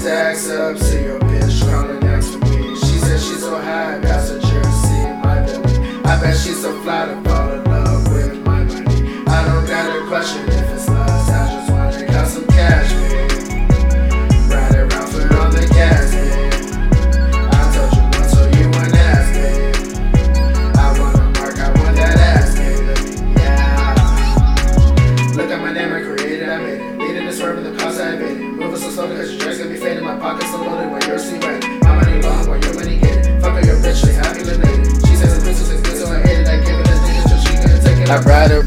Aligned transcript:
stacks 0.00 0.48
up, 0.48 0.78
see 0.78 1.02
your 1.02 1.18
bitch 1.20 1.59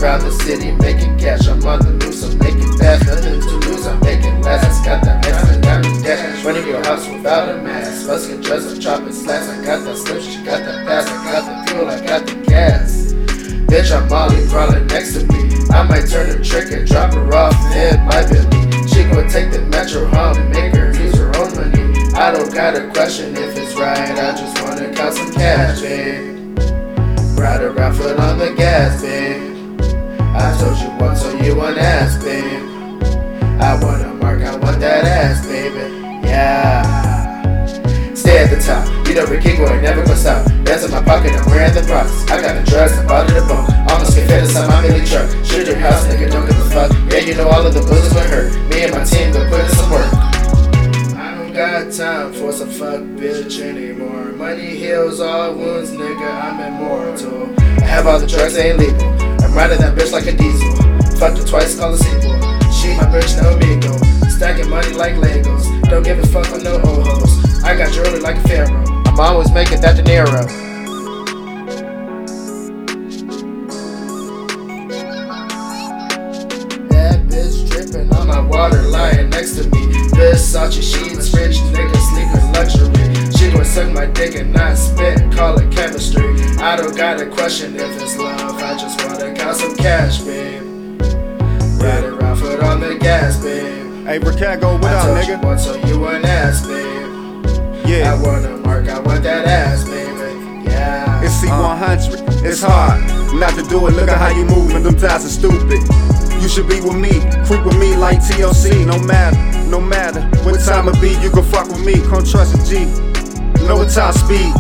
around 0.04 0.22
the 0.22 0.32
city 0.32 0.72
making 0.84 1.18
cash. 1.18 1.48
I'm 1.48 1.64
on 1.66 1.80
the 1.80 1.92
loose, 2.04 2.22
so 2.22 2.36
make 2.38 2.56
it 2.56 2.78
fast. 2.78 3.08
Nothing 3.08 3.40
to 3.40 3.56
lose, 3.70 3.88
I'm 3.88 4.00
making 4.02 4.42
last. 4.42 4.84
Got 4.84 5.02
that 5.06 5.26
ice, 5.26 5.48
I 5.48 5.62
got 5.62 5.80
me 5.82 6.04
dash. 6.04 6.44
Running 6.44 6.68
your 6.68 6.84
house 6.84 7.08
without 7.08 7.48
a 7.48 7.62
mask. 7.62 8.08
Busking 8.08 8.42
drugs, 8.42 8.74
I'm 8.74 8.80
chopping 8.82 9.14
slacks. 9.14 9.48
I 9.48 9.64
got 9.64 9.86
that 9.86 9.96
slip, 9.96 10.22
she 10.22 10.44
got 10.44 10.60
that 10.66 10.86
pass. 10.86 11.08
I 11.08 11.32
got 11.32 11.44
the 11.48 11.72
fuel, 11.72 11.88
I 11.88 12.06
got 12.06 12.28
the 12.28 12.36
gas. 12.44 13.14
Bitch, 13.72 13.96
I'm 13.96 14.10
Molly 14.10 14.46
crawling 14.50 14.88
next 14.88 15.14
to 15.14 15.26
me. 15.32 15.56
I 15.72 15.84
might 15.88 16.06
turn 16.10 16.28
the 16.28 16.44
trick 16.44 16.70
and 16.72 16.86
drop 16.86 17.14
her 17.14 17.34
off 17.34 17.56
in 17.72 18.04
my 18.04 18.28
belly. 18.28 18.62
She 18.86 19.08
gon' 19.08 19.30
take 19.30 19.52
the 19.52 19.62
metro 19.72 20.06
home 20.08 20.36
and 20.36 20.50
make 20.52 20.76
her 20.76 20.92
use 21.00 21.16
her 21.16 21.32
own 21.40 21.56
money. 21.56 22.12
I 22.14 22.32
don't 22.32 22.54
got 22.54 22.76
a 22.76 22.92
question 22.92 23.38
if 23.38 23.56
it's 23.58 23.74
right. 23.76 24.12
I 24.12 24.36
just 24.36 24.62
wanna 24.62 24.94
count 24.94 25.16
some 25.16 25.32
cash, 25.32 25.80
babe. 25.80 26.60
Ride 27.40 27.64
around 27.64 27.96
foot 27.96 28.20
on 28.20 28.38
the 28.38 28.54
gas, 28.54 29.02
babe. 29.02 29.53
Told 30.64 30.80
you 30.80 30.90
once, 30.96 31.22
so 31.22 31.30
you 31.44 31.58
won't 31.58 31.78
ask, 31.78 32.24
babe. 32.24 32.64
I 33.60 33.78
wanna 33.84 34.14
mark, 34.14 34.42
I 34.44 34.56
want 34.56 34.80
that 34.80 35.04
ass, 35.04 35.46
baby. 35.46 35.92
Yeah. 36.24 37.66
Stay 38.14 38.38
at 38.38 38.50
the 38.50 38.56
top. 38.64 38.88
You 39.06 39.16
know, 39.16 39.26
Ricky 39.26 39.58
boy, 39.58 39.82
never 39.82 40.06
gonna 40.06 40.16
stop. 40.16 40.48
That's 40.64 40.86
in 40.86 40.92
my 40.92 41.04
pocket, 41.04 41.34
I'm 41.34 41.52
wearing 41.52 41.74
the 41.74 41.82
process. 41.82 42.32
I 42.32 42.40
got 42.40 42.56
the 42.56 42.72
drugs, 42.72 42.98
I'm 42.98 43.10
out 43.10 43.28
of 43.28 43.36
the 43.36 43.42
bone. 43.42 43.68
Almost 43.92 44.16
get 44.16 44.26
fed 44.30 44.44
inside 44.44 44.70
my 44.70 44.82
Billy 44.88 45.06
truck. 45.06 45.28
Shoot 45.44 45.68
your 45.68 45.76
house, 45.76 46.08
nigga, 46.08 46.32
don't 46.32 46.48
give 46.48 46.58
a 46.58 46.70
fuck. 46.72 46.92
Yeah, 47.12 47.20
you 47.20 47.36
know 47.36 47.50
all 47.50 47.68
of 47.68 47.74
the 47.74 47.82
bullets 47.82 48.14
were 48.14 48.22
hurt. 48.22 48.56
Me 48.70 48.84
and 48.86 48.94
my 48.96 49.04
team 49.04 49.34
gonna 49.34 49.50
put 49.50 49.60
in 49.60 49.70
some 49.76 49.92
work. 49.92 50.14
I 51.20 51.36
don't 51.36 51.52
got 51.52 51.92
time 51.92 52.32
for 52.32 52.54
some 52.54 52.70
fuck 52.70 53.02
bitch 53.20 53.60
anymore. 53.60 54.32
Money 54.32 54.78
heals 54.78 55.20
all 55.20 55.56
wounds, 55.56 55.92
nigga, 55.92 56.24
I'm 56.24 56.58
immortal. 56.72 57.52
I 57.60 58.00
have 58.00 58.08
all 58.08 58.18
the 58.18 58.28
drugs, 58.28 58.58
ain't 58.58 58.80
legal. 58.80 59.24
Riding 59.54 59.78
that 59.80 59.96
bitch 59.96 60.12
like 60.12 60.26
a 60.26 60.36
diesel. 60.36 60.72
Fucked 61.20 61.38
her 61.38 61.46
twice, 61.46 61.78
call 61.78 61.94
a 61.94 61.98
sequel. 61.98 62.34
She 62.74 62.98
my 62.98 63.06
bitch, 63.06 63.40
no 63.40 63.54
amigo. 63.54 63.96
Stacking 64.28 64.68
money 64.68 64.94
like 64.94 65.14
Legos. 65.14 65.70
Don't 65.90 66.04
give 66.04 66.18
a 66.18 66.26
fuck 66.26 66.52
on 66.52 66.64
no 66.64 66.82
old 66.82 67.06
hoes. 67.08 67.64
I 67.64 67.78
got 67.78 67.94
jewelry 67.94 68.20
like 68.20 68.38
a 68.38 68.48
pharaoh. 68.48 68.84
I'm 69.06 69.20
always 69.20 69.52
making 69.52 69.80
that 69.82 69.96
De 69.96 70.02
Niro. 70.02 70.48
That 76.90 77.22
bitch 77.28 77.70
dripping 77.70 78.12
on 78.16 78.28
my 78.28 78.40
water, 78.40 78.82
lying 78.82 79.30
next 79.30 79.56
to 79.58 79.70
me. 79.70 79.86
Versace 80.18 80.82
sheets, 80.82 81.32
rich 81.36 81.58
nigga, 81.72 82.00
sneakers, 82.10 82.50
luxury. 82.58 83.32
She 83.38 83.52
gon' 83.52 83.66
suck 83.66 83.92
my 83.94 84.08
dick 84.08 84.36
and 84.36 84.52
not 84.52 84.78
spit, 84.78 85.32
call 85.32 85.60
it 85.60 85.72
chemistry. 85.72 86.43
I 86.64 86.78
don't 86.78 86.96
got 86.96 87.20
a 87.20 87.26
question 87.26 87.76
if 87.76 88.02
it's 88.02 88.16
love, 88.18 88.56
I 88.56 88.78
just 88.78 89.06
wanna 89.06 89.34
count 89.34 89.58
some 89.58 89.76
cash, 89.76 90.20
babe. 90.22 90.62
Ride 91.82 92.06
around 92.06 92.38
foot 92.38 92.62
on 92.64 92.80
the 92.80 92.98
gas, 93.02 93.44
babe. 93.44 94.06
Hey, 94.08 94.18
Rekigo, 94.20 94.80
what 94.82 94.86
I 94.86 94.96
up, 94.96 95.26
nigga? 95.26 95.42
you 95.42 95.46
once, 95.46 95.66
so 95.66 95.76
you 95.86 96.00
wouldn't 96.00 96.24
ask, 96.24 96.66
babe. 96.66 97.46
I 97.86 97.90
Yeah, 97.90 98.24
wanna 98.24 98.58
mark, 98.60 98.88
I 98.88 98.98
want 99.00 99.24
that 99.24 99.46
ass, 99.46 99.84
baby. 99.84 100.64
Yeah. 100.64 101.22
it's 101.22 101.44
uh. 101.44 101.48
C100. 101.48 102.46
It's 102.46 102.62
hard 102.62 103.02
not 103.38 103.56
to 103.56 103.64
do 103.64 103.86
it. 103.88 103.92
Look 103.92 104.08
at 104.08 104.18
how 104.18 104.30
you 104.30 104.46
moving. 104.46 104.84
Them 104.84 104.96
ties 104.96 105.26
are 105.26 105.30
stupid. 105.30 105.82
You 106.42 106.48
should 106.48 106.70
be 106.70 106.80
with 106.80 106.96
me, 106.96 107.20
creep 107.46 107.66
with 107.66 107.78
me 107.78 107.98
like 107.98 108.20
TLC. 108.20 108.86
No 108.88 108.98
matter, 109.00 109.38
no 109.70 109.82
matter 109.82 110.22
what 110.46 110.62
time 110.62 110.88
it 110.88 111.00
be, 111.02 111.10
you 111.22 111.30
can 111.30 111.44
fuck 111.44 111.68
with 111.68 111.86
me. 111.86 111.96
Come 112.08 112.24
trust 112.24 112.56
a 112.56 112.64
G. 112.66 112.86
Know 113.68 113.76
what 113.84 113.90
top 113.92 114.16
speed. 114.16 114.54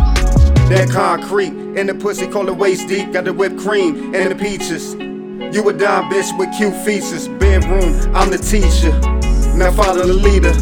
That 0.67 0.89
concrete 0.91 1.62
in 1.75 1.88
the 1.88 1.95
pussy, 1.95 2.28
call 2.28 2.47
it 2.47 2.56
waist 2.56 2.88
deep. 2.88 3.11
Got 3.11 3.25
the 3.25 3.34
whipped 3.34 3.57
cream 3.57 4.13
and 4.13 4.31
the 4.31 4.35
peaches. 4.35 4.94
You 4.94 5.67
a 5.69 5.73
dime 5.73 6.09
bitch 6.11 6.38
with 6.38 6.56
cute 6.56 6.75
features. 6.85 7.28
Bedroom, 7.28 8.16
I'm 8.16 8.29
the 8.29 8.38
teacher. 8.38 8.91
Now 9.57 9.72
follow 9.72 10.06
the 10.06 10.13
leader. 10.13 10.53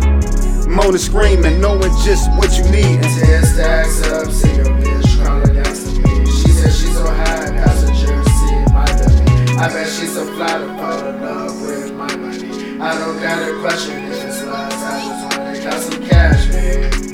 Moaning, 0.70 0.98
screaming, 0.98 1.60
knowing 1.60 1.92
just 2.04 2.30
what 2.38 2.58
you 2.58 2.64
need. 2.72 3.02
Ten 3.04 3.44
stacks 3.44 4.02
up, 4.08 4.32
see 4.32 4.56
your 4.56 4.66
bitch 4.66 5.24
crawling 5.24 5.56
next 5.56 5.84
to 5.84 6.00
me. 6.00 6.26
She 6.26 6.50
said 6.50 6.72
she's 6.72 6.94
so 6.94 7.06
high, 7.06 7.52
passenger 7.52 8.24
seat, 8.24 8.74
my 8.74 8.86
belly. 8.86 9.58
I 9.58 9.68
bet 9.68 9.88
she's 9.88 10.14
so 10.14 10.26
fly 10.36 10.60
to 10.60 10.68
fall 10.78 11.08
in 11.08 11.22
love 11.22 11.62
with 11.62 11.94
my 11.94 12.16
money. 12.16 12.80
I 12.80 12.98
don't 12.98 13.22
got 13.22 13.50
a 13.50 13.60
question 13.60 14.02
it's 14.06 14.44
lust, 14.44 14.78
I 14.78 15.00
just 15.06 15.38
wanna 15.38 15.60
count 15.62 15.84
some 15.84 16.08
cash, 16.08 16.48
babe. 16.48 17.11